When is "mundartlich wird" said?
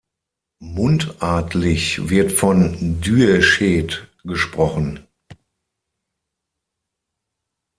0.63-2.31